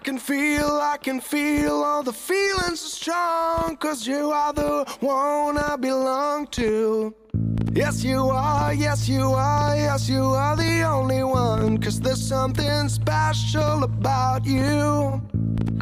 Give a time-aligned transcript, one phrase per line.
[0.00, 3.76] I can feel, I can feel all the feelings are strong.
[3.76, 7.14] Cause you are the one I belong to.
[7.74, 11.76] Yes, you are, yes, you are, yes, you are the only one.
[11.76, 15.20] Cause there's something special about you.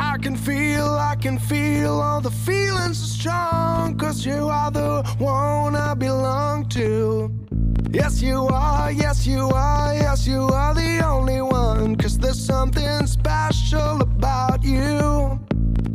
[0.01, 3.97] I can feel, I can feel all the feelings are strong.
[3.99, 7.38] Cause you are the one I belong to.
[8.09, 11.95] Yes, you are, yes, you are, yes, you are the only one.
[11.95, 15.39] Cause there's something special about you.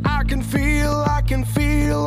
[0.04, 2.06] I can feel, I can feel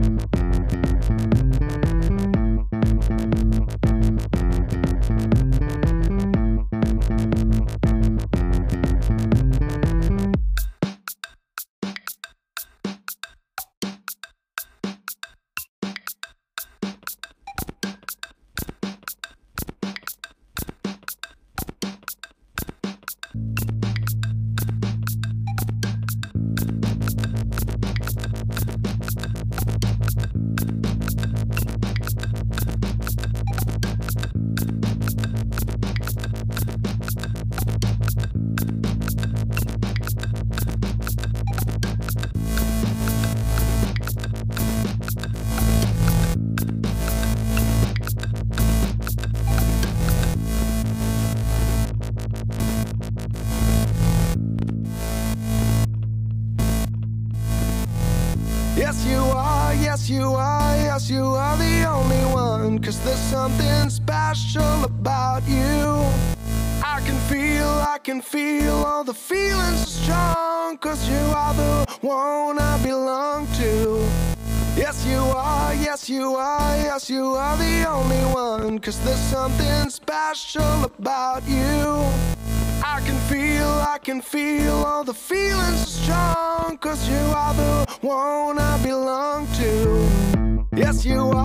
[58.81, 62.79] Yes, you are, yes, you are, yes, you are the only one.
[62.79, 66.03] Cause there's something special about you.
[66.83, 70.77] I can feel, I can feel all the feelings are strong.
[70.79, 74.03] Cause you are the one I belong to.
[74.75, 78.79] Yes, you are, yes, you are, yes, you are the only one.
[78.79, 82.03] Cause there's something special about you.
[82.83, 83.69] I can feel,
[84.03, 86.77] can feel all the feelings strong.
[86.77, 90.67] Cause you are the one I belong to.
[90.75, 91.40] Yes, you are,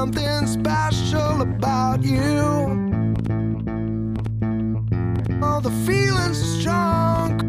[0.00, 2.38] something special about you.
[5.42, 7.47] All the feelings are strong.